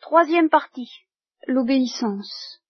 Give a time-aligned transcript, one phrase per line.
[0.00, 0.90] Troisième partie.
[1.46, 2.62] L'obéissance.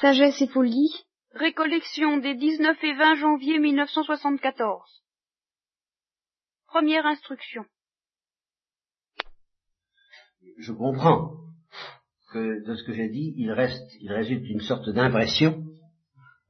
[0.00, 1.04] Sagesse et folie.
[1.32, 5.02] Récollection des 19 et 20 janvier 1974.
[6.66, 7.64] Première instruction.
[10.58, 11.32] Je comprends
[12.32, 15.64] que de ce que j'ai dit, il reste, il résulte une sorte d'impression,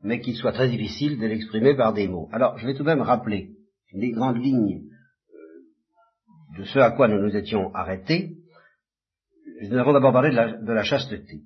[0.02, 2.28] mais qu'il soit très difficile de l'exprimer par des mots.
[2.32, 3.56] Alors, je vais tout de même rappeler
[3.92, 4.82] les grandes lignes
[5.32, 8.43] euh, de ce à quoi nous nous étions arrêtés.
[9.60, 11.42] Nous avons d'abord parlé de la, chasteté.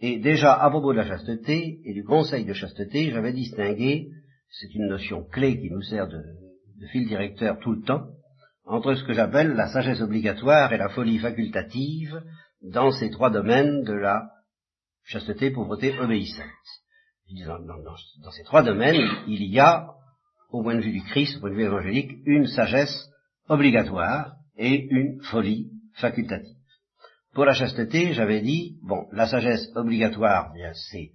[0.00, 4.08] Et déjà, à propos de la chasteté et du conseil de chasteté, j'avais distingué,
[4.50, 6.22] c'est une notion clé qui nous sert de,
[6.92, 8.06] fil directeur tout le temps,
[8.66, 12.22] entre ce que j'appelle la sagesse obligatoire et la folie facultative
[12.62, 14.28] dans ces trois domaines de la
[15.04, 16.82] chasteté, pauvreté, obéissance.
[17.46, 19.88] Dans, ces trois domaines, il y a,
[20.50, 23.08] au point de vue du Christ, au point de vue évangélique, une sagesse
[23.48, 26.55] obligatoire et une folie facultative.
[27.36, 31.10] Pour la chasteté, j'avais dit, bon, la sagesse obligatoire, bien, c'est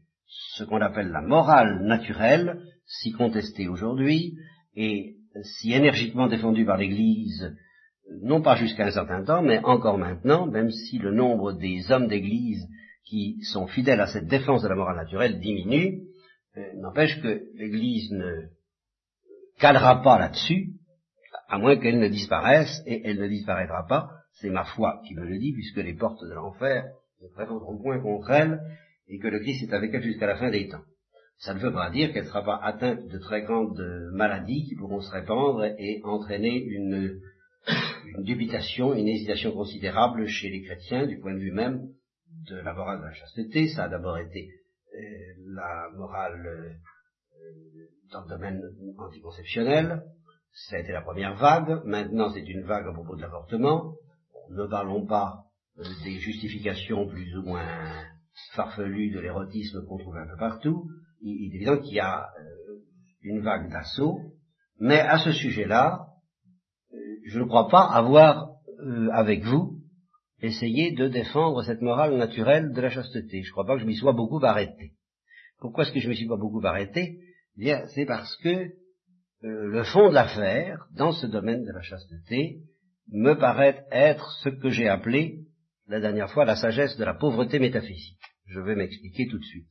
[0.53, 4.35] ce qu'on appelle la morale naturelle, si contestée aujourd'hui,
[4.75, 7.57] et si énergiquement défendue par l'Église,
[8.21, 12.07] non pas jusqu'à un certain temps, mais encore maintenant, même si le nombre des hommes
[12.07, 12.67] d'Église
[13.03, 16.01] qui sont fidèles à cette défense de la morale naturelle diminue,
[16.55, 18.43] euh, n'empêche que l'Église ne
[19.57, 20.73] calera pas là-dessus,
[21.49, 25.25] à moins qu'elle ne disparaisse, et elle ne disparaîtra pas c'est ma foi qui me
[25.25, 26.85] le dit, puisque les portes de l'enfer
[27.21, 28.61] ne présenteront point contre elle,
[29.07, 30.83] et que le Christ est avec elle jusqu'à la fin des temps.
[31.37, 33.81] Ça ne veut pas dire qu'elle ne sera pas atteinte de très grandes
[34.13, 37.19] maladies qui pourront se répandre et entraîner une,
[38.05, 41.87] une dubitation, une hésitation considérable chez les chrétiens du point de vue même
[42.47, 43.67] de la morale de la chasteté.
[43.69, 44.49] Ça a d'abord été
[44.95, 44.99] euh,
[45.47, 46.73] la morale euh,
[48.11, 48.61] dans le domaine
[48.97, 50.03] anticonceptionnel,
[50.51, 53.95] ça a été la première vague, maintenant c'est une vague à propos de l'avortement,
[54.51, 55.45] ne parlons pas
[55.79, 57.65] euh, des justifications plus ou moins
[58.53, 60.89] farfelues de l'érotisme qu'on trouve un peu partout.
[61.21, 62.79] Il, est évident qu'il y a euh,
[63.21, 64.19] une vague d'assaut,
[64.79, 66.07] mais à ce sujet-là,
[66.93, 68.49] euh, je ne crois pas avoir,
[69.13, 69.77] avec vous,
[70.41, 73.43] essayé de défendre cette morale naturelle de la chasteté.
[73.43, 74.93] Je ne crois pas que je m'y sois beaucoup arrêté.
[75.59, 77.19] Pourquoi est-ce que je me suis pas beaucoup arrêté?
[77.57, 78.71] Eh Bien, c'est parce que
[79.43, 82.61] le fond de l'affaire, dans ce domaine de la chasteté,
[83.09, 85.39] me paraît être ce que j'ai appelé
[85.87, 88.19] la dernière fois la sagesse de la pauvreté métaphysique.
[88.45, 89.67] Je vais m'expliquer tout de suite.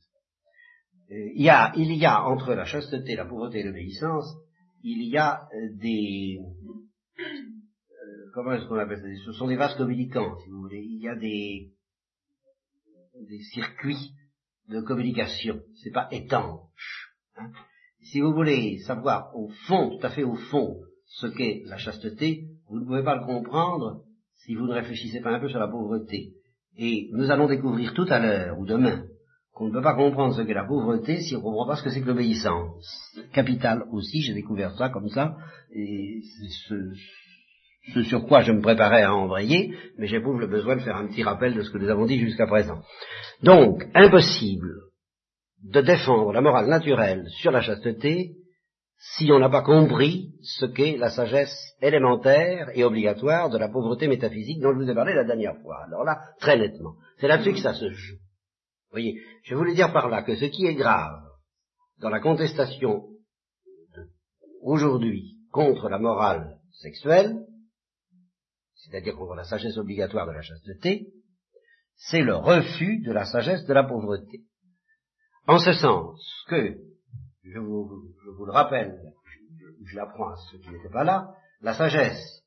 [1.11, 4.25] Euh, il y, a, il y a entre la chasteté, la pauvreté et l'obéissance,
[4.83, 6.39] il y a euh, des
[7.19, 9.25] euh, comment est-ce qu'on appelle ça?
[9.25, 10.83] Ce sont des vases communicants, si vous voulez.
[10.83, 11.71] Il y a des
[13.27, 14.13] des circuits
[14.69, 15.61] de communication.
[15.83, 17.13] C'est pas étanche.
[17.35, 17.51] Hein.
[18.01, 22.47] Si vous voulez savoir au fond, tout à fait au fond, ce qu'est la chasteté,
[22.71, 24.01] vous ne pouvez pas le comprendre
[24.45, 26.31] si vous ne réfléchissez pas un peu sur la pauvreté.
[26.77, 29.03] Et nous allons découvrir tout à l'heure ou demain
[29.51, 31.83] qu'on ne peut pas comprendre ce qu'est la pauvreté si on ne comprend pas ce
[31.83, 33.13] que c'est que l'obéissance.
[33.33, 35.35] Capital aussi, j'ai découvert ça comme ça,
[35.75, 36.73] et c'est
[37.93, 41.07] ce, sur quoi je me préparais à embrayer, mais j'éprouve le besoin de faire un
[41.07, 42.81] petit rappel de ce que nous avons dit jusqu'à présent.
[43.43, 44.71] Donc, impossible
[45.63, 48.37] de défendre la morale naturelle sur la chasteté
[49.03, 54.07] si on n'a pas compris ce qu'est la sagesse élémentaire et obligatoire de la pauvreté
[54.07, 55.85] métaphysique dont je vous ai parlé la dernière fois.
[55.85, 58.17] Alors là, très nettement, c'est là-dessus que ça se joue.
[58.17, 61.19] Vous voyez, je voulais dire par là que ce qui est grave
[61.99, 63.07] dans la contestation
[64.61, 67.47] aujourd'hui contre la morale sexuelle,
[68.75, 71.07] c'est-à-dire contre la sagesse obligatoire de la chasteté,
[71.95, 74.41] c'est le refus de la sagesse de la pauvreté.
[75.47, 76.90] En ce sens que
[77.43, 78.05] je vous,
[78.45, 78.99] le rappelle,
[79.85, 81.29] je, l'apprends à ceux qui n'étaient pas là,
[81.61, 82.43] la sagesse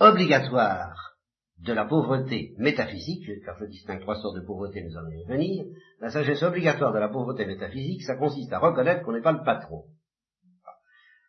[0.00, 1.16] obligatoire
[1.58, 5.64] de la pauvreté métaphysique, car je distingue trois sortes de pauvreté, nous allons y revenir,
[6.00, 9.44] la sagesse obligatoire de la pauvreté métaphysique, ça consiste à reconnaître qu'on n'est pas le
[9.44, 9.84] patron,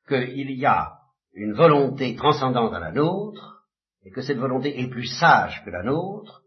[0.08, 0.94] qu'il y a
[1.34, 3.68] une volonté transcendante à la nôtre,
[4.06, 6.44] et que cette volonté est plus sage que la nôtre,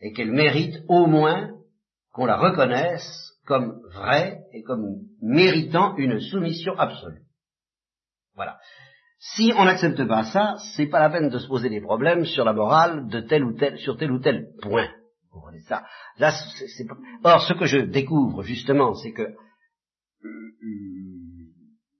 [0.00, 1.50] et qu'elle mérite au moins
[2.12, 7.22] qu'on la reconnaisse comme vrai et comme méritant une soumission absolue.
[8.34, 8.58] Voilà.
[9.18, 12.44] Si on n'accepte pas ça, c'est pas la peine de se poser des problèmes sur
[12.44, 14.88] la morale de tel ou tel, sur tel ou tel point.
[15.32, 15.84] Vous ça?
[16.18, 16.32] Là,
[17.22, 19.28] Or, ce que je découvre justement, c'est que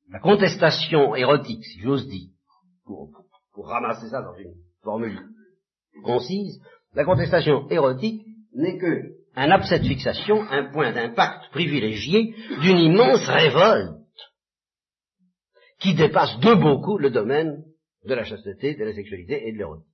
[0.08, 2.30] la contestation érotique, si j'ose dire,
[2.84, 3.10] pour,
[3.52, 5.20] pour ramasser ça dans une formule
[6.02, 6.60] concise,
[6.94, 13.26] la contestation érotique n'est que un abcès de fixation, un point d'impact privilégié d'une immense
[13.26, 13.96] révolte
[15.80, 17.64] qui dépasse de beaucoup le domaine
[18.04, 19.86] de la chasteté, de la sexualité et de l'érotisme.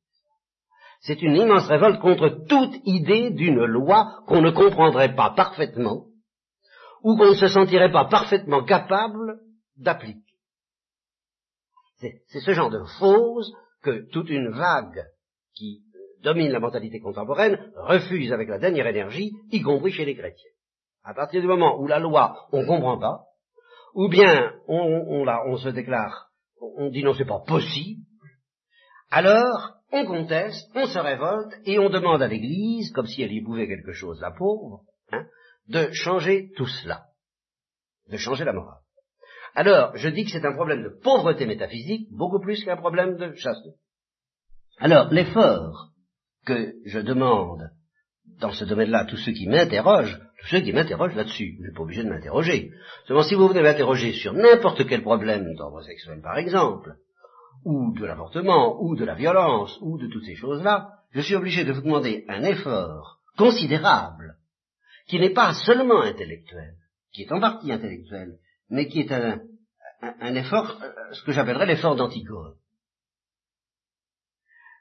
[1.01, 6.07] C'est une immense révolte contre toute idée d'une loi qu'on ne comprendrait pas parfaitement
[7.03, 9.39] ou qu'on ne se sentirait pas parfaitement capable
[9.77, 10.23] d'appliquer.
[11.99, 13.53] C'est ce genre de fausse
[13.83, 15.05] que toute une vague
[15.55, 15.83] qui
[16.27, 20.51] domine la mentalité contemporaine refuse avec la dernière énergie, y compris chez les chrétiens.
[21.05, 23.21] À partir du moment où la loi, on ne comprend pas,
[23.95, 26.31] ou bien on, on se déclare,
[26.61, 28.03] on dit non, c'est pas possible,
[29.11, 33.41] alors on conteste, on se révolte et on demande à l'Église, comme si elle y
[33.41, 34.83] pouvait quelque chose, la pauvre,
[35.13, 35.27] hein,
[35.69, 37.05] de changer tout cela,
[38.11, 38.81] de changer la morale.
[39.55, 43.33] Alors, je dis que c'est un problème de pauvreté métaphysique beaucoup plus qu'un problème de
[43.35, 43.77] chasteté.
[44.81, 45.93] Alors, l'effort
[46.47, 47.71] que je demande
[48.41, 51.73] dans ce domaine-là à tous ceux qui m'interrogent, tous ceux qui m'interrogent là-dessus, je n'ai
[51.73, 52.71] pas obligé de m'interroger.
[53.07, 56.97] Seulement, si vous venez m'interroger sur n'importe quel problème d'ordre sexuel, par exemple,
[57.65, 61.65] ou de l'avortement, ou de la violence, ou de toutes ces choses-là, je suis obligé
[61.65, 64.37] de vous demander un effort considérable,
[65.09, 66.75] qui n'est pas seulement intellectuel,
[67.13, 68.39] qui est en partie intellectuel,
[68.69, 72.55] mais qui est un, effort, euh, ce que j'appellerais l'effort d'Antigone.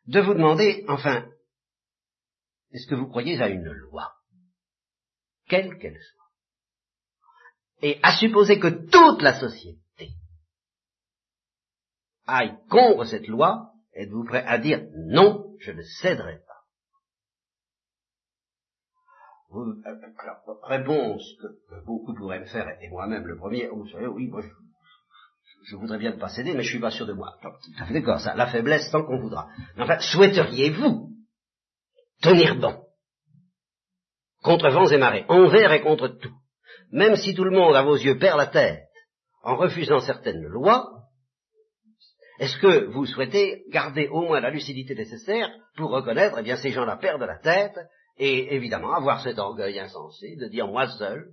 [0.07, 1.25] De vous demander, enfin,
[2.71, 4.13] est-ce que vous croyez à une loi,
[5.47, 6.25] quelle qu'elle soit,
[7.81, 10.11] et à supposer que toute la société
[12.25, 16.55] aille contre cette loi, êtes-vous prêt à dire non, je ne céderai pas?
[19.49, 24.27] Vous, euh, Réponse que, beaucoup pourraient me faire, et moi-même le premier, vous savez, oui,
[24.27, 27.37] moi je, voudrais bien ne pas céder, mais je suis pas sûr de moi.
[27.91, 29.49] D'accord, ça, la faiblesse tant qu'on voudra.
[29.75, 31.14] Mais enfin, souhaiteriez-vous
[32.25, 32.81] tenir bon.
[34.43, 36.33] Contre vents et marées, envers et contre tout,
[36.91, 38.83] même si tout le monde à vos yeux perd la tête
[39.43, 40.87] en refusant certaines lois,
[42.39, 46.71] est-ce que vous souhaitez garder au moins la lucidité nécessaire pour reconnaître, eh bien, ces
[46.71, 47.77] gens-là perdent la tête,
[48.17, 51.31] et évidemment avoir cet orgueil insensé de dire moi seul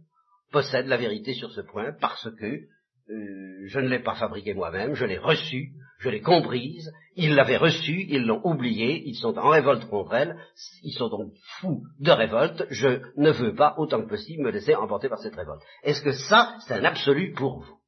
[0.51, 4.95] possède la vérité sur ce point parce que euh, je ne l'ai pas fabriqué moi-même,
[4.95, 9.51] je l'ai reçu, je l'ai comprise, ils l'avaient reçu, ils l'ont oublié, ils sont en
[9.51, 10.37] révolte contre elle,
[10.83, 14.75] ils sont donc fous de révolte, je ne veux pas autant que possible me laisser
[14.75, 15.63] emporter par cette révolte.
[15.85, 17.79] Est-ce que ça, c'est un absolu pour vous?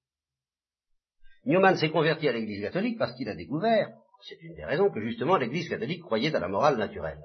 [1.45, 3.89] Newman s'est converti à l'Église catholique parce qu'il a découvert,
[4.23, 7.19] c'est une des raisons que justement l'Église catholique croyait à la morale naturelle.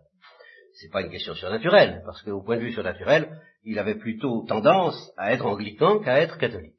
[0.73, 5.11] C'est pas une question surnaturelle, parce qu'au point de vue surnaturel, il avait plutôt tendance
[5.17, 6.75] à être anglican qu'à être catholique.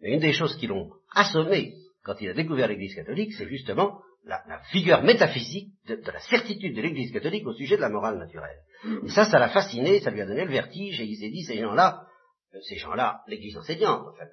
[0.00, 4.00] Mais une des choses qui l'ont assommé quand il a découvert l'Église catholique, c'est justement
[4.24, 8.58] la, vigueur métaphysique de, la certitude de l'Église catholique au sujet de la morale naturelle.
[9.04, 11.42] Et ça, ça l'a fasciné, ça lui a donné le vertige, et il s'est dit,
[11.42, 12.06] ces gens-là,
[12.54, 14.24] euh, ces gens-là, l'Église enseignante, enfin,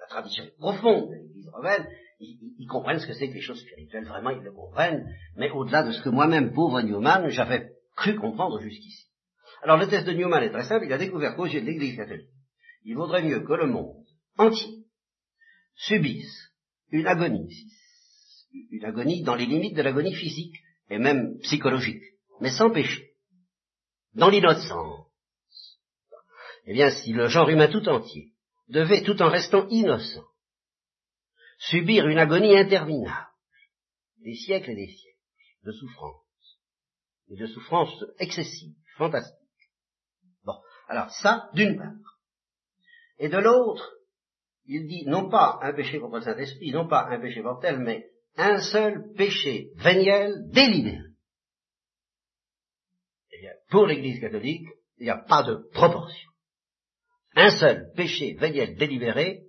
[0.00, 1.86] la tradition profonde de l'Église romaine,
[2.20, 5.04] ils, comprennent ce que c'est que les choses spirituelles, vraiment ils le comprennent,
[5.36, 9.08] mais au-delà de ce que moi-même, pauvre Newman, j'avais cru comprendre jusqu'ici.
[9.62, 11.96] Alors le test de Newman est très simple, il a découvert qu'aux yeux de l'Église
[11.96, 12.30] catholique,
[12.84, 14.04] il vaudrait mieux que le monde
[14.38, 14.84] entier
[15.74, 16.51] subisse
[16.92, 17.68] une agonie,
[18.70, 20.54] une agonie dans les limites de l'agonie physique
[20.90, 22.02] et même psychologique,
[22.40, 23.14] mais sans péché,
[24.14, 25.08] dans l'innocence.
[26.66, 28.32] Eh bien, si le genre humain tout entier
[28.68, 30.24] devait, tout en restant innocent,
[31.58, 33.28] subir une agonie interminable,
[34.18, 35.18] des siècles et des siècles
[35.64, 36.60] de souffrance,
[37.30, 39.38] et de souffrance excessive, fantastique.
[40.44, 40.54] Bon,
[40.88, 42.18] alors ça, d'une part.
[43.18, 43.94] Et de l'autre,
[44.66, 48.06] il dit non pas un péché contre le Saint-Esprit, non pas un péché mortel, mais
[48.36, 50.98] un seul péché véniel délibéré.
[53.32, 54.66] Eh bien, pour l'Église catholique,
[54.98, 56.32] il n'y a pas de proportion
[57.34, 59.44] un seul péché véniel délibéré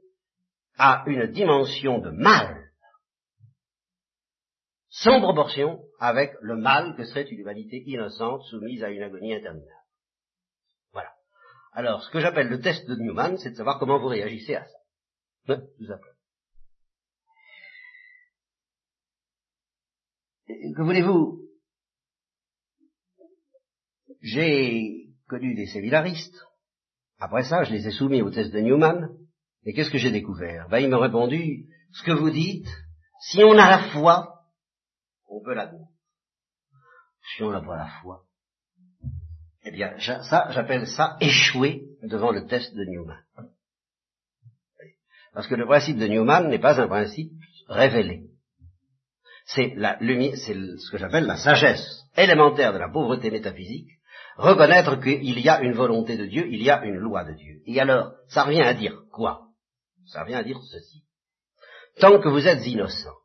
[0.78, 2.72] a une dimension de mal
[4.90, 9.72] sans proportion avec le mal que serait une humanité innocente soumise à une agonie interminable.
[10.92, 11.12] Voilà.
[11.74, 14.66] Alors, ce que j'appelle le test de Newman, c'est de savoir comment vous réagissez à
[14.66, 14.78] ça.
[15.46, 16.14] Tout simplement.
[20.48, 21.42] Que voulez-vous?
[24.22, 26.38] J'ai connu des séminaristes
[27.24, 29.08] après ça, je les ai soumis au test de Newman,
[29.64, 30.68] et qu'est-ce que j'ai découvert?
[30.68, 32.68] Ben, ils m'ont répondu, ce que vous dites,
[33.30, 34.42] si on a la foi,
[35.30, 35.86] on peut l'admettre.
[37.22, 38.26] Si on n'a pas la foi,
[39.64, 43.24] eh bien, ça, j'appelle ça échouer devant le test de Newman.
[45.34, 47.32] Parce que le principe de Newman n'est pas un principe
[47.68, 48.30] révélé.
[49.46, 53.90] C'est ce que j'appelle la sagesse élémentaire de la pauvreté métaphysique,
[54.38, 57.62] reconnaître qu'il y a une volonté de Dieu, il y a une loi de Dieu.
[57.66, 59.48] Et alors, ça revient à dire quoi?
[60.06, 61.04] Ça revient à dire ceci.
[62.00, 63.16] Tant que vous êtes innocent,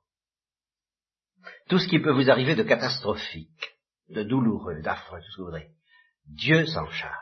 [1.68, 3.76] tout ce qui peut vous arriver de catastrophique
[4.08, 5.68] de douloureux, d'affreux, tout ce que vous voudrez.
[6.26, 7.14] Dieu s'en charge.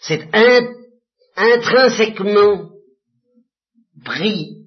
[0.00, 0.28] C'est
[1.36, 2.71] intrinsèquement
[4.04, 4.66] pris,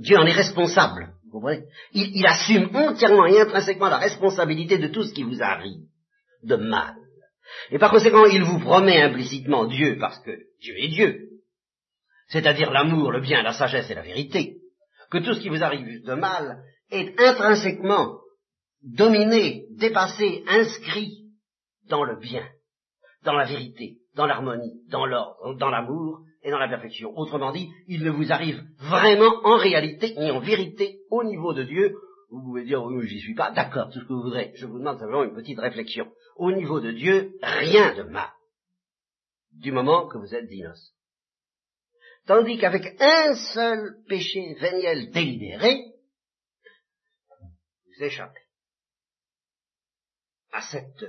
[0.00, 1.64] Dieu en est responsable, vous comprenez?
[1.92, 5.82] Il, il assume entièrement et intrinsèquement la responsabilité de tout ce qui vous arrive,
[6.42, 6.94] de mal.
[7.70, 11.28] Et par conséquent, il vous promet implicitement Dieu, parce que Dieu est Dieu,
[12.28, 14.56] c'est-à-dire l'amour, le bien, la sagesse et la vérité,
[15.10, 18.18] que tout ce qui vous arrive de mal est intrinsèquement
[18.82, 21.24] dominé, dépassé, inscrit
[21.88, 22.46] dans le bien,
[23.24, 27.16] dans la vérité, dans l'harmonie, dans l'ordre, dans l'amour et dans la perfection.
[27.16, 31.64] Autrement dit, il ne vous arrive vraiment en réalité ni en vérité au niveau de
[31.64, 31.96] Dieu.
[32.30, 34.52] Vous pouvez dire, oui, j'y suis pas, d'accord, tout ce que vous voudrez.
[34.54, 36.12] Je vous demande simplement une petite réflexion.
[36.36, 38.30] Au niveau de Dieu, rien de mal.
[39.52, 40.92] Du moment que vous êtes innocent.
[42.26, 45.84] Tandis qu'avec un seul péché véniel délibéré,
[47.86, 48.40] vous échappez
[50.52, 51.04] à cette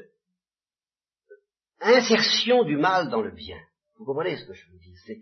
[1.82, 3.60] insertion du mal dans le bien.
[3.98, 5.20] Vous comprenez ce que je dire C'est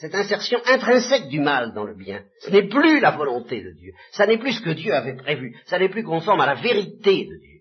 [0.00, 2.22] cette insertion intrinsèque du mal dans le bien.
[2.40, 3.92] Ce n'est plus la volonté de Dieu.
[4.12, 5.56] Ça n'est plus ce que Dieu avait prévu.
[5.66, 7.60] Ça n'est plus conforme à la vérité de Dieu.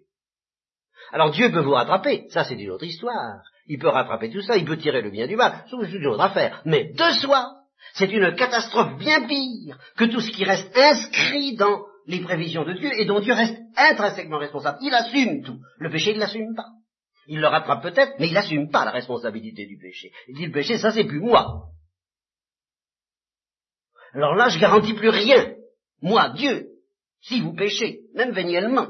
[1.12, 2.26] Alors Dieu peut vous rattraper.
[2.30, 3.42] Ça, c'est une autre histoire.
[3.68, 4.58] Il peut rattraper tout ça.
[4.58, 5.66] Il peut tirer le bien du mal.
[5.70, 6.62] C'est une autre affaire.
[6.66, 7.52] Mais de soi,
[7.94, 12.74] c'est une catastrophe bien pire que tout ce qui reste inscrit dans les prévisions de
[12.74, 14.80] Dieu et dont Dieu reste intrinsèquement responsable.
[14.82, 15.60] Il assume tout.
[15.80, 16.68] Le péché, il ne l'assume pas.
[17.28, 20.12] Il le rattrape peut-être, mais il n'assume pas la responsabilité du péché.
[20.28, 21.70] Il dit le péché, ça c'est plus moi.
[24.14, 25.56] Alors là, je garantis plus rien.
[26.02, 26.68] Moi, Dieu,
[27.22, 28.90] si vous péchez, même véniellement,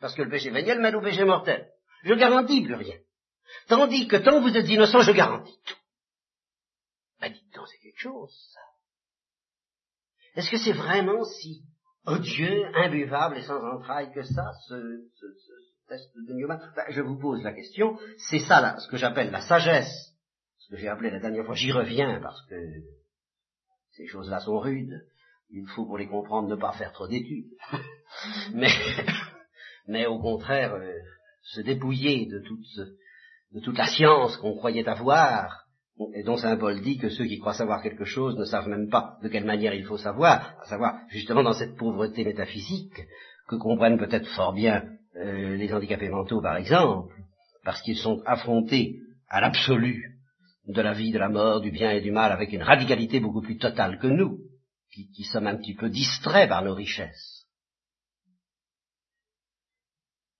[0.00, 1.68] parce que le péché véniel mène au péché mortel,
[2.04, 2.96] je garantis plus rien.
[3.68, 5.76] Tandis que tant que vous êtes innocent, je garantis tout.
[7.20, 8.60] Ben dites donc, c'est quelque chose, ça.
[10.34, 11.62] Est-ce que c'est vraiment si
[12.06, 14.74] odieux, imbuvable et sans entrailles que ça, ce,
[16.90, 17.98] Je vous pose la question,
[18.30, 20.14] c'est ça là, ce que j'appelle la sagesse,
[20.58, 22.56] ce que j'ai appelé la dernière fois, j'y reviens parce que
[23.90, 25.04] ces choses-là sont rudes,
[25.50, 27.50] il faut pour les comprendre ne pas faire trop d'études,
[28.54, 28.70] mais,
[29.86, 30.92] mais au contraire euh,
[31.42, 32.88] se dépouiller de toute,
[33.52, 35.66] de toute la science qu'on croyait avoir,
[36.14, 38.88] et dont Saint Paul dit que ceux qui croient savoir quelque chose ne savent même
[38.88, 42.96] pas de quelle manière il faut savoir, à savoir justement dans cette pauvreté métaphysique
[43.46, 44.84] que comprennent peut-être fort bien
[45.16, 47.14] euh, les handicapés mentaux par exemple,
[47.64, 50.18] parce qu'ils sont affrontés à l'absolu
[50.66, 53.42] de la vie, de la mort, du bien et du mal avec une radicalité beaucoup
[53.42, 54.38] plus totale que nous,
[54.90, 57.46] qui, sommes un petit peu distraits par nos richesses.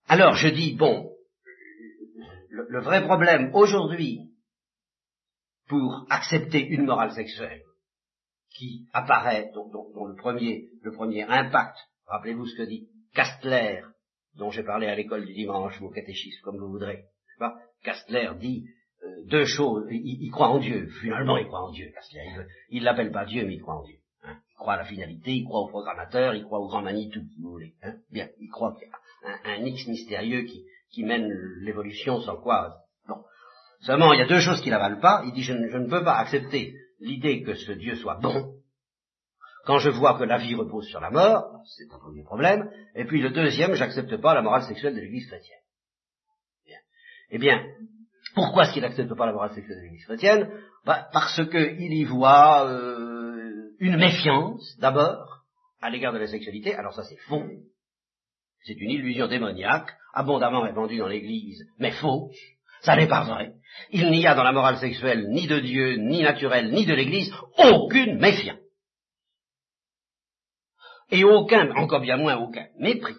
[0.07, 1.11] Alors je dis, bon,
[2.51, 4.31] le, le vrai problème aujourd'hui
[5.69, 7.63] pour accepter une morale sexuelle
[8.55, 9.71] qui apparaît, dont,
[10.07, 11.77] le, premier, le premier impact,
[12.07, 13.83] rappelez-vous ce que dit Castler,
[14.37, 17.05] dont j'ai parlé à l'école du dimanche ou au catéchisme, comme vous voudrez.
[17.39, 18.65] Pas Castler dit
[19.05, 23.11] euh, deux choses, il, croit en Dieu, finalement il croit en Dieu, Castler, il l'appelle
[23.11, 23.97] pas Dieu, mais il croit en Dieu.
[24.23, 24.37] Hein.
[24.51, 27.41] Il croit à la finalité, il croit au programmateur, il croit au grand Manitou, si
[27.41, 27.75] vous voulez.
[27.83, 27.95] Hein.
[28.11, 31.29] Bien, il croit qu'il y a un, X mystérieux qui, qui mène
[31.63, 32.83] l'évolution sans quoi
[33.83, 35.23] Seulement, il y a deux choses qu'il n'avale pas.
[35.27, 38.55] Il dit, je ne, peux pas accepter l'idée que ce Dieu soit bon,
[39.65, 43.05] quand je vois que la vie repose sur la mort, c'est un premier problème, et
[43.05, 45.59] puis le deuxième, j'accepte pas la morale sexuelle de l'Église chrétienne.
[47.35, 47.65] Eh bien,
[48.35, 50.51] pourquoi est-ce qu'il n'accepte pas la morale sexuelle de l'Église chrétienne?
[50.85, 55.45] Bah, Parce qu'il y voit euh, une méfiance, d'abord,
[55.81, 57.45] à l'égard de la sexualité, alors ça c'est faux,
[58.65, 62.37] c'est une illusion démoniaque, abondamment répandue dans l'Église, mais fausse,
[62.83, 63.55] ça n'est pas vrai.
[63.91, 67.33] Il n'y a dans la morale sexuelle ni de Dieu, ni naturelle, ni de l'Église,
[67.59, 68.59] aucune méfiance.
[71.13, 73.15] Et aucun, encore bien moins aucun, mépris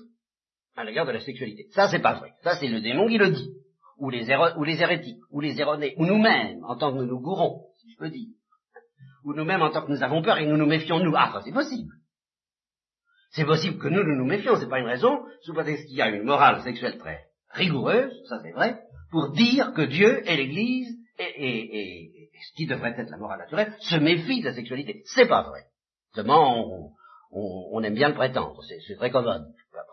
[0.76, 1.68] à l'égard de la sexualité.
[1.72, 2.32] Ça, c'est pas vrai.
[2.44, 3.52] Ça, c'est le démon qui le dit.
[4.00, 7.22] Ou les, ou les hérétiques, ou les erronés, ou nous-mêmes, en tant que nous nous
[7.22, 8.30] gourons, si je peux dire.
[9.24, 11.14] Ou nous-mêmes, en tant que nous avons peur et nous nous méfions, nous.
[11.16, 11.94] Ah, ça, c'est possible.
[13.30, 16.02] C'est possible que nous, nous nous méfions, c'est pas une raison, sous prétexte qu'il y
[16.02, 17.20] a une morale sexuelle très
[17.52, 18.82] rigoureuse, ça c'est vrai,
[19.12, 23.96] pour dire que Dieu et l'Église et, ce qui devrait être la morale naturelle se
[23.96, 25.04] méfient de la sexualité.
[25.06, 25.62] C'est pas vrai.
[26.14, 26.92] Seulement,
[27.34, 28.62] on, aime bien le prétendre.
[28.88, 29.46] C'est très commode.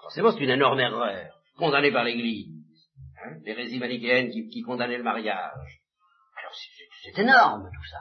[0.02, 2.48] Forcément, c'est une énorme erreur, condamnée par l'Église.
[3.24, 5.80] Hein, L'hérésie manichéenne qui, qui condamnait le mariage.
[6.36, 6.52] Alors,
[7.04, 8.00] c'est énorme tout ça.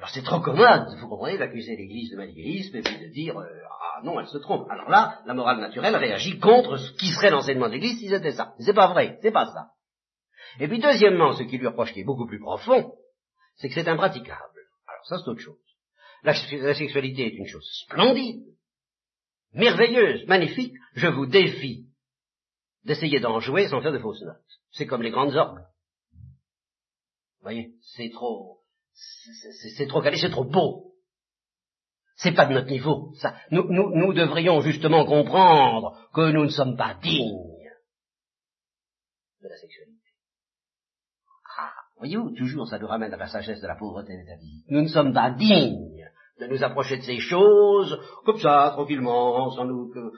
[0.00, 3.46] Alors c'est trop commode, vous comprenez, d'accuser l'Église de manichéisme et puis de dire euh,
[3.70, 4.66] ah non, elle se trompe.
[4.70, 8.32] Alors là, la morale naturelle réagit contre ce qui serait l'enseignement de l'Église si c'était
[8.32, 8.54] ça.
[8.60, 9.72] C'est pas vrai, c'est pas ça.
[10.58, 12.94] Et puis deuxièmement, ce qui lui reproche qui est beaucoup plus profond,
[13.56, 14.40] c'est que c'est impraticable.
[14.88, 15.58] Alors ça c'est autre chose.
[16.22, 18.44] La, sexualité est une chose splendide,
[19.52, 21.86] merveilleuse, magnifique, je vous défie
[22.84, 24.60] d'essayer d'en jouer sans faire de fausses notes.
[24.72, 25.64] C'est comme les grandes orgues.
[26.12, 28.60] Vous voyez, c'est trop,
[29.74, 30.94] c'est trop calé, c'est trop beau.
[32.16, 33.14] C'est pas de notre niveau.
[33.14, 37.56] Ça, nous, nous, nous devrions justement comprendre que nous ne sommes pas dignes
[39.42, 39.89] de la sexualité.
[42.00, 44.64] Voyez-vous, toujours ça nous ramène à la sagesse de la pauvreté de la vie.
[44.68, 45.76] Nous ne sommes pas dignes
[46.40, 49.90] de nous approcher de ces choses, comme ça, tranquillement, sans nous...
[49.90, 50.10] Que,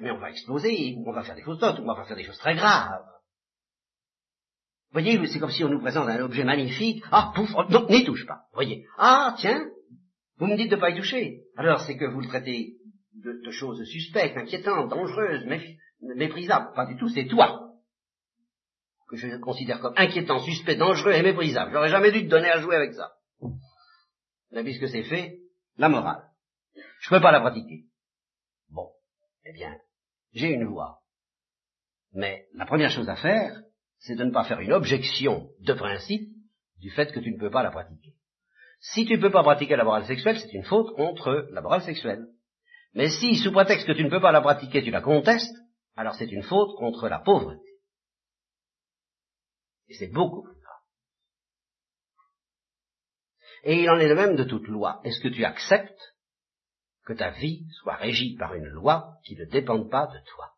[0.00, 2.38] mais on va exploser, on va faire des fausses notes, on va faire des choses
[2.38, 3.02] très graves.
[4.92, 7.02] Voyez, c'est comme si on nous présente un objet magnifique.
[7.10, 8.42] Ah, pouf, oh, non, n'y touche pas.
[8.54, 8.84] Voyez.
[8.96, 9.66] Ah, tiens,
[10.38, 11.40] vous me dites de ne pas y toucher.
[11.56, 12.76] Alors c'est que vous le traitez
[13.14, 15.46] de, choses suspectes, inquiétantes, dangereuses,
[16.16, 16.72] méprisables.
[16.74, 17.61] Pas du tout, c'est toi
[19.12, 21.70] que je considère comme inquiétant, suspect, dangereux et méprisable.
[21.72, 23.12] J'aurais jamais dû te donner à jouer avec ça.
[24.50, 25.38] Mais puisque c'est fait,
[25.76, 26.24] la morale.
[26.74, 27.84] Je ne peux pas la pratiquer.
[28.70, 28.88] Bon,
[29.44, 29.76] eh bien,
[30.32, 31.00] j'ai une loi.
[32.14, 33.60] Mais la première chose à faire,
[33.98, 36.30] c'est de ne pas faire une objection de principe
[36.80, 38.14] du fait que tu ne peux pas la pratiquer.
[38.80, 41.82] Si tu ne peux pas pratiquer la morale sexuelle, c'est une faute contre la morale
[41.82, 42.26] sexuelle.
[42.94, 45.54] Mais si, sous prétexte que tu ne peux pas la pratiquer, tu la contestes,
[45.96, 47.71] alors c'est une faute contre la pauvreté.
[49.92, 50.80] Et c'est beaucoup plus grave.
[53.64, 55.02] Et il en est de même de toute loi.
[55.04, 56.14] Est-ce que tu acceptes
[57.04, 60.52] que ta vie soit régie par une loi qui ne dépende pas de toi?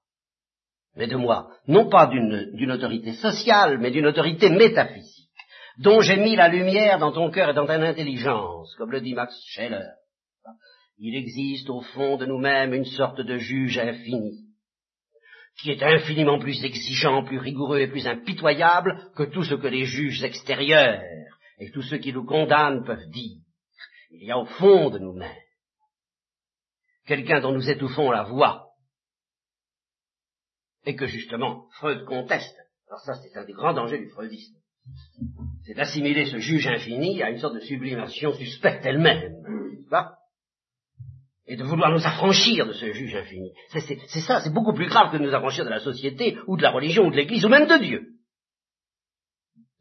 [0.95, 5.33] Mais de moi, non pas d'une autorité sociale, mais d'une autorité métaphysique,
[5.79, 9.15] dont j'ai mis la lumière dans ton cœur et dans ton intelligence, comme le dit
[9.15, 9.89] Max Scheller.
[10.99, 14.44] Il existe au fond de nous-mêmes une sorte de juge infini,
[15.59, 19.85] qui est infiniment plus exigeant, plus rigoureux et plus impitoyable que tout ce que les
[19.85, 21.01] juges extérieurs
[21.59, 23.39] et tous ceux qui nous condamnent peuvent dire.
[24.11, 25.31] Il y a au fond de nous-mêmes
[27.07, 28.71] quelqu'un dont nous étouffons la voix,
[30.87, 32.57] et que justement Freud conteste.
[32.89, 34.57] Alors ça, c'est un des grands dangers du freudisme.
[35.65, 39.43] C'est d'assimiler ce juge infini à une sorte de sublimation suspecte elle-même,
[41.47, 43.53] et de vouloir nous affranchir de ce juge infini.
[43.69, 46.63] C'est ça, c'est beaucoup plus grave que de nous affranchir de la société, ou de
[46.63, 48.03] la religion, ou de l'Église, ou même de Dieu.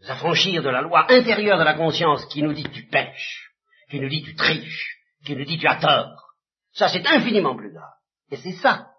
[0.01, 3.49] Nous affranchir de la loi intérieure de la conscience qui nous dit tu pêches,
[3.89, 6.33] qui nous dit tu triches, qui nous dit tu as tort.
[6.73, 7.93] Ça, c'est infiniment plus grave.
[8.31, 8.89] Et c'est ça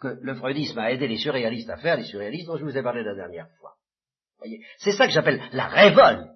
[0.00, 2.82] que le freudisme a aidé les surréalistes à faire, les surréalistes dont je vous ai
[2.82, 3.72] parlé la dernière fois.
[4.78, 6.28] C'est ça que j'appelle la révolte,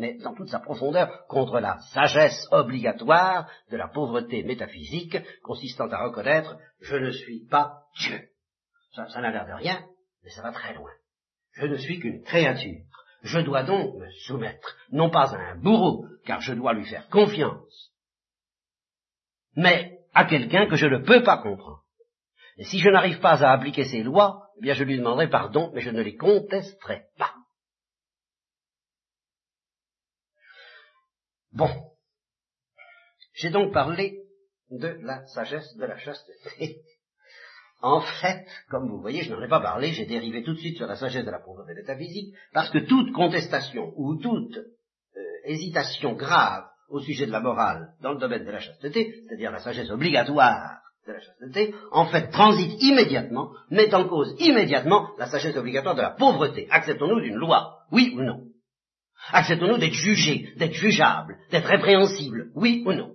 [0.00, 6.04] mais dans toute sa profondeur, contre la sagesse obligatoire de la pauvreté métaphysique consistant à
[6.04, 8.18] reconnaître je ne suis pas Dieu.
[8.94, 9.84] Ça, n'a l'air de rien,
[10.24, 10.90] mais ça va très loin.
[11.52, 12.80] Je ne suis qu'une créature.
[13.22, 17.06] Je dois donc me soumettre, non pas à un bourreau, car je dois lui faire
[17.10, 17.92] confiance,
[19.54, 21.82] mais à quelqu'un que je ne peux pas comprendre.
[22.56, 25.70] Et si je n'arrive pas à appliquer ces lois, eh bien je lui demanderai pardon,
[25.74, 27.34] mais je ne les contesterai pas.
[31.52, 31.70] Bon.
[33.34, 34.20] J'ai donc parlé
[34.70, 36.76] de la sagesse de la chasteté.
[37.82, 40.76] En fait, comme vous voyez, je n'en ai pas parlé, j'ai dérivé tout de suite
[40.76, 46.12] sur la sagesse de la pauvreté métaphysique, parce que toute contestation ou toute euh, hésitation
[46.12, 49.90] grave au sujet de la morale dans le domaine de la chasteté, c'est-à-dire la sagesse
[49.90, 55.94] obligatoire de la chasteté, en fait, transite immédiatement, met en cause immédiatement la sagesse obligatoire
[55.94, 56.68] de la pauvreté.
[56.70, 58.49] Acceptons-nous d'une loi, oui ou non?
[59.32, 63.14] Acceptons-nous d'être jugés, d'être jugeables, d'être répréhensibles, oui ou non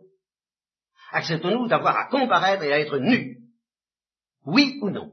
[1.12, 3.38] Acceptons-nous d'avoir à comparaître et à être nus,
[4.46, 5.12] oui ou non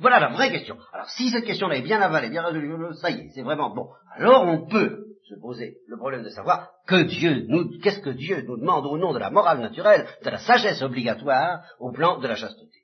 [0.00, 0.78] Voilà la vraie question.
[0.92, 3.88] Alors, si cette question-là est bien avalée, bien résolue, ça y est, c'est vraiment bon.
[4.16, 8.42] Alors, on peut se poser le problème de savoir que Dieu nous, qu'est-ce que Dieu
[8.42, 12.26] nous demande au nom de la morale naturelle, de la sagesse obligatoire au plan de
[12.26, 12.78] la chasteté.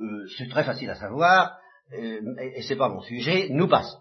[0.00, 1.56] Euh, c'est très facile à savoir,
[1.92, 3.98] euh, et, c'est pas mon sujet, nous passons.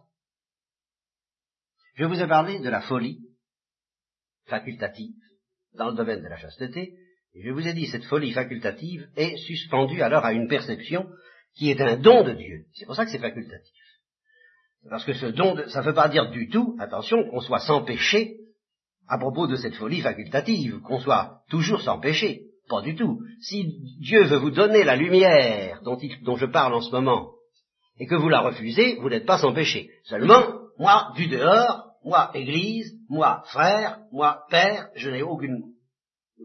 [1.95, 3.19] Je vous ai parlé de la folie
[4.47, 5.15] facultative
[5.75, 6.93] dans le domaine de la chasteté,
[7.35, 11.07] et je vous ai dit cette folie facultative est suspendue alors à une perception
[11.55, 12.65] qui est un don de Dieu.
[12.73, 13.73] C'est pour ça que c'est facultatif.
[14.89, 17.83] Parce que ce don, ça ne veut pas dire du tout, attention, qu'on soit sans
[17.83, 18.37] péché
[19.07, 22.47] à propos de cette folie facultative, qu'on soit toujours sans péché.
[22.69, 23.21] Pas du tout.
[23.41, 23.65] Si
[23.99, 27.33] Dieu veut vous donner la lumière dont, dont je parle en ce moment,
[27.99, 29.89] et que vous la refusez, vous n'êtes pas sans péché.
[30.05, 35.59] Seulement, moi, du dehors, moi, Église, moi, frère, moi, Père, je n'ai aucun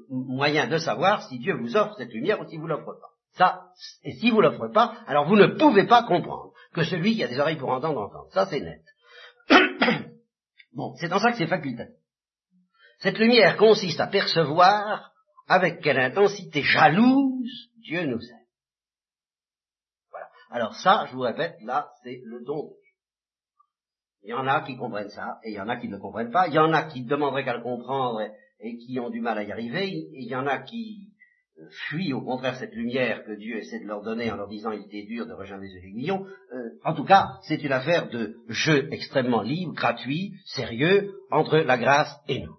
[0.09, 3.09] moyen de savoir si Dieu vous offre cette lumière ou si vous l'offre pas.
[3.33, 3.63] Ça,
[4.03, 7.29] et si vous l'offre pas, alors vous ne pouvez pas comprendre que celui qui a
[7.29, 8.31] des oreilles pour entendre entendre.
[8.33, 8.83] Ça, c'est net.
[10.73, 11.95] bon, c'est dans ça que c'est facultatif.
[13.01, 15.13] Cette lumière consiste à percevoir
[15.47, 18.39] avec quelle intensité jalouse Dieu nous aime.
[20.51, 22.71] Alors ça, je vous répète, là, c'est le don.
[24.29, 26.31] Il y en a qui comprennent ça, et il y en a qui ne comprennent
[26.31, 26.49] pas.
[26.49, 28.21] Il y en a qui demanderaient qu'à le comprendre
[28.61, 29.89] et, qui ont du mal à y arriver.
[29.89, 31.09] Il y en a qui
[31.59, 34.73] euh, fuient au contraire cette lumière que Dieu essaie de leur donner en leur disant
[34.73, 36.27] il était dur de rejoindre les aiguillons.
[36.53, 41.79] Euh, en tout cas, c'est une affaire de jeu extrêmement libre, gratuit, sérieux, entre la
[41.79, 42.59] grâce et nous.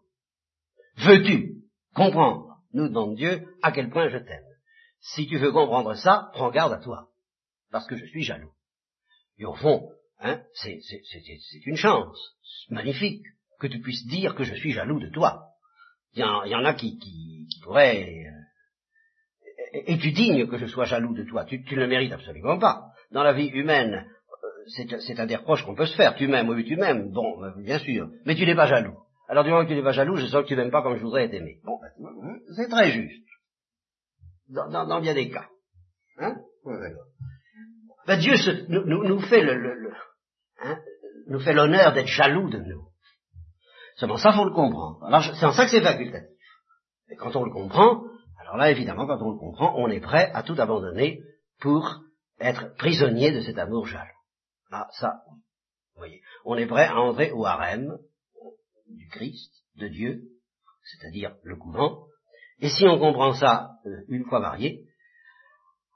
[0.97, 1.57] Veux-tu
[1.93, 4.43] comprendre, nous demande Dieu, à quel point je t'aime?
[5.01, 7.09] Si tu veux comprendre ça, prends garde à toi,
[7.69, 8.53] parce que je suis jaloux.
[9.37, 9.87] Et au fond,
[10.21, 10.79] Hein c'est,
[11.65, 12.35] une chance
[12.69, 13.23] magnifique
[13.59, 15.45] que tu puisses dire que je suis jaloux de toi.
[16.13, 18.25] Il y, en, a qui, qui, pourraient...
[18.25, 22.57] Euh, es-tu digne que je sois jaloux de toi tu, tu, ne le mérites absolument
[22.57, 22.87] pas.
[23.11, 23.93] Dans la vie humaine,
[24.43, 26.15] euh, c'est, un des reproches qu'on peut se faire.
[26.15, 27.11] Tu m'aimes, oui, tu m'aimes.
[27.11, 28.09] Bon, euh, bien sûr.
[28.25, 28.97] Mais tu n'es pas jaloux.
[29.27, 30.97] Alors du moment que tu n'es pas jaloux, je sens que tu m'aimes pas comme
[30.97, 31.59] je voudrais être aimé.
[31.63, 33.23] Bon, ben, c'est très juste.
[34.49, 35.47] Dans, bien des cas.
[36.17, 36.35] Hein?
[38.07, 38.33] Ben, Dieu
[38.69, 39.93] nous, nous, fait le,
[40.61, 40.79] hein,
[41.27, 42.87] nous fait l'honneur d'être jaloux de nous.
[43.95, 45.03] Seulement ça, faut le comprendre.
[45.05, 46.29] Alors c'est en ça que c'est facultatif.
[47.09, 48.03] Et quand on le comprend,
[48.39, 51.21] alors là, évidemment, quand on le comprend, on est prêt à tout abandonner
[51.59, 52.01] pour
[52.39, 54.05] être prisonnier de cet amour jaloux.
[54.71, 55.21] Ah, ça,
[55.95, 57.97] vous voyez, on est prêt à entrer au harem
[58.87, 60.21] du Christ, de Dieu,
[60.83, 62.05] c'est-à-dire le couvent.
[62.59, 64.85] Et si on comprend ça euh, une fois marié,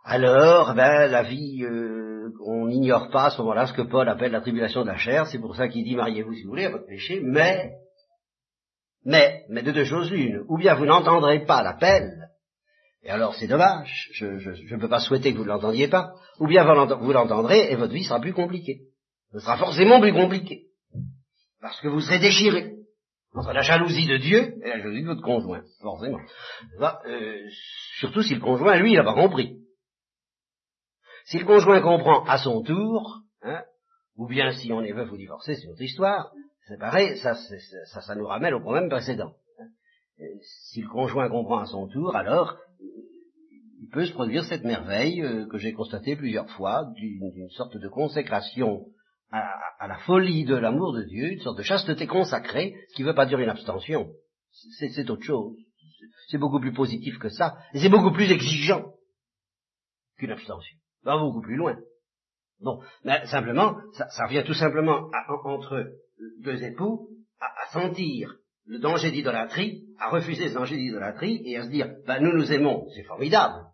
[0.04, 4.34] alors, ben, la vie, euh, on n'ignore pas à ce moment-là ce que Paul appelle
[4.34, 6.72] la tribulation de la chair, c'est pour ça qu'il dit mariez-vous si vous voulez à
[6.72, 7.72] votre péché, mais,
[9.06, 12.30] mais, mais de deux choses l'une, ou bien vous n'entendrez pas l'appel,
[13.04, 16.48] et alors c'est dommage, je ne peux pas souhaiter que vous ne l'entendiez pas, ou
[16.48, 18.82] bien vous l'entendrez et votre vie sera plus compliquée.
[19.32, 20.66] Ce sera forcément plus compliqué,
[21.62, 22.72] parce que vous serez déchiré.
[23.36, 26.20] Entre la jalousie de Dieu et la jalousie de votre conjoint, forcément.
[27.08, 27.40] Euh,
[27.98, 29.63] surtout si le conjoint, lui, il n'a pas compris.
[31.26, 33.64] Si le conjoint comprend à son tour, hein,
[34.18, 36.32] ou bien si on est veuf ou divorcé, c'est autre histoire,
[36.68, 39.34] c'est pareil, ça, ça, ça, nous ramène au problème précédent.
[40.42, 45.46] Si le conjoint comprend à son tour, alors il peut se produire cette merveille euh,
[45.48, 48.86] que j'ai constatée plusieurs fois, d'une sorte de consécration
[49.32, 49.46] à,
[49.80, 53.08] à, la folie de l'amour de Dieu, une sorte de chasteté consacrée, ce qui ne
[53.08, 54.12] veut pas dire une abstention.
[54.80, 55.58] C'est autre chose.
[56.30, 58.94] C'est beaucoup plus positif que ça, et c'est beaucoup plus exigeant
[60.18, 61.78] qu'une abstention va beaucoup plus loin.
[62.62, 65.10] Bon, mais simplement, ça, ça revient tout simplement
[65.44, 65.86] entre
[66.40, 68.36] deux époux à, sentir
[68.66, 72.52] le danger d'idolâtrie, à refuser ce danger d'idolâtrie et à se dire, ben, nous nous
[72.52, 73.66] aimons, c'est formidable,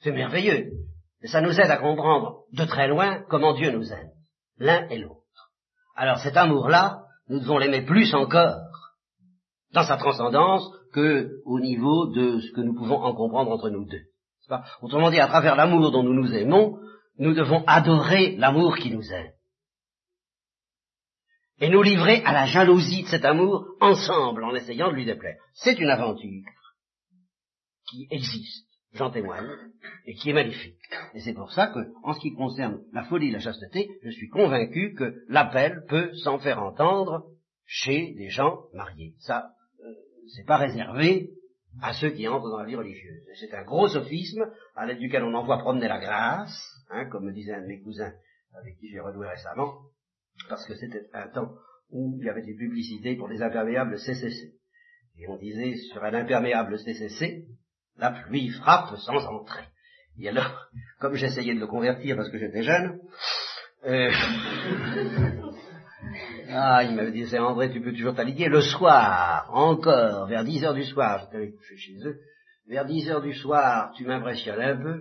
[0.00, 0.72] c'est merveilleux,
[1.22, 4.10] et ça nous aide à comprendre de très loin comment Dieu nous aime,
[4.58, 5.22] l'un et l'autre.
[5.96, 8.60] Alors cet amour-là, nous devons l'aimer plus encore
[9.72, 13.86] dans sa transcendance que au niveau de ce que nous pouvons en comprendre entre nous
[13.86, 14.04] deux.
[14.82, 16.78] Autrement dit, à travers l'amour dont nous nous aimons,
[17.18, 19.32] nous devons adorer l'amour qui nous aime.
[21.60, 25.36] Et nous livrer à la jalousie de cet amour ensemble en essayant de lui déplaire.
[25.54, 26.42] C'est une aventure
[27.88, 29.48] qui existe, j'en témoigne,
[30.06, 30.76] et qui est magnifique.
[31.14, 34.10] Et c'est pour ça que, en ce qui concerne la folie et la chasteté, je
[34.10, 37.24] suis convaincu que l'appel peut s'en faire entendre
[37.66, 39.14] chez des gens mariés.
[39.20, 39.92] Ça, euh,
[40.34, 41.30] c'est pas réservé
[41.82, 43.22] à ceux qui entrent dans la vie religieuse.
[43.38, 44.44] C'est un gros sophisme
[44.76, 46.56] à l'aide duquel on envoie promener la grâce,
[46.90, 48.12] hein, comme me disait un de mes cousins
[48.56, 49.80] avec qui j'ai renoué récemment,
[50.48, 51.54] parce que c'était un temps
[51.90, 54.54] où il y avait des publicités pour des imperméables CCC.
[55.18, 57.46] Et on disait sur un imperméable CCC,
[57.96, 59.64] la pluie frappe sans entrer.
[60.18, 60.68] Et alors,
[61.00, 63.00] comme j'essayais de le convertir parce que j'étais jeune,
[63.84, 64.10] euh,
[66.50, 68.48] ah, il m'avait dit, c'est André, tu peux toujours t'allier.
[68.48, 72.16] Le soir, encore, vers 10 heures du soir, j'étais chez eux,
[72.68, 75.00] vers 10 heures du soir, tu m'impressionnes un peu.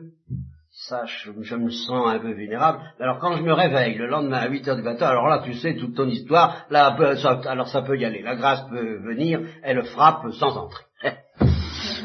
[0.87, 2.79] Ça, je, me sens un peu vulnérable.
[2.99, 5.53] Alors quand je me réveille le lendemain à 8 heures du matin, alors là, tu
[5.53, 6.97] sais toute ton histoire, là,
[7.45, 8.23] alors ça peut y aller.
[8.23, 10.83] La grâce peut venir, elle frappe sans entrer.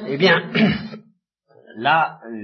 [0.07, 0.53] eh bien,
[1.77, 2.37] là, euh,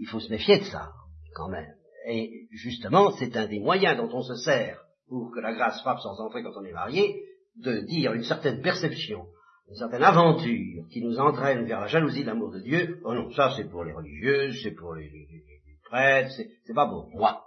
[0.00, 0.88] il faut se méfier de ça,
[1.34, 1.74] quand même.
[2.08, 4.78] Et justement, c'est un des moyens dont on se sert
[5.12, 7.22] pour que la grâce frappe sans entrer quand on est marié,
[7.56, 9.26] de dire une certaine perception,
[9.68, 13.30] une certaine aventure qui nous entraîne vers la jalousie de l'amour de Dieu, oh non,
[13.32, 15.10] ça c'est pour les religieuses, c'est pour les,
[15.84, 16.30] prêtres,
[16.64, 17.42] c'est pas pour moi.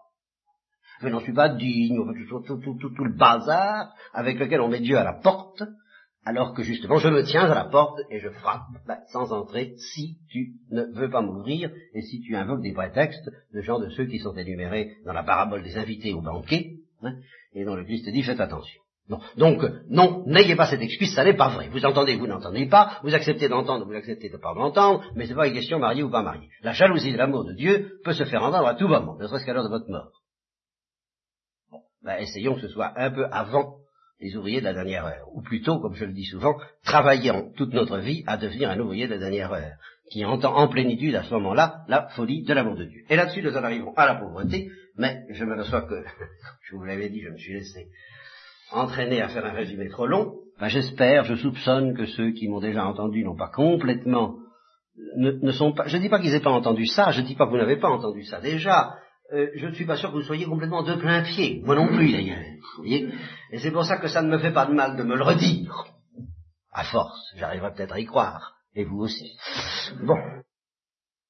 [1.02, 1.98] Je n'en suis pas digne,
[2.30, 5.64] tout, tout, tout, tout, le bazar avec lequel on met Dieu à la porte,
[6.24, 9.74] alors que justement je me tiens à la porte et je frappe ben, sans entrer
[9.78, 13.90] si tu ne veux pas m'ouvrir et si tu invoques des prétextes, de genre de
[13.90, 17.16] ceux qui sont énumérés dans la parabole des invités au banquet, Hein,
[17.54, 18.82] et dont le Christ dit faites attention.
[19.38, 21.70] Donc, non, n'ayez pas cette excuse, ça n'est pas vrai.
[21.70, 25.28] Vous entendez, vous n'entendez pas, vous acceptez d'entendre, vous acceptez de ne pas m'entendre, mais
[25.28, 26.50] c'est pas une question mariée ou pas mariée.
[26.64, 29.46] La jalousie de l'amour de Dieu peut se faire entendre à tout moment, ne serait-ce
[29.46, 30.12] qu'à l'heure de votre mort.
[31.70, 33.76] Bon, ben, essayons que ce soit un peu avant
[34.20, 37.74] les ouvriers de la dernière heure, ou plutôt, comme je le dis souvent, travaillant toute
[37.74, 39.74] notre vie à devenir un ouvrier de la dernière heure,
[40.12, 43.02] qui entend en plénitude à ce moment-là la folie de l'amour de Dieu.
[43.10, 46.04] Et là-dessus, nous en arrivons à la pauvreté, mais je m'aperçois que,
[46.70, 47.88] je vous l'avais dit, je me suis laissé
[48.72, 52.60] entraîné à faire un résumé trop long, ben j'espère, je soupçonne que ceux qui m'ont
[52.60, 54.38] déjà entendu n'ont pas complètement,
[55.18, 57.36] ne, sont pas, je ne dis pas qu'ils n'aient pas entendu ça, je ne dis
[57.36, 58.96] pas que vous n'avez pas entendu ça déjà,
[59.34, 61.88] euh, je ne suis pas sûr que vous soyez complètement de plein pied, moi non
[61.88, 62.40] plus d'ailleurs,
[62.86, 65.24] et c'est pour ça que ça ne me fait pas de mal de me le
[65.24, 65.86] redire,
[66.72, 69.38] à force, j'arriverai peut-être à y croire, et vous aussi.
[70.04, 70.18] Bon.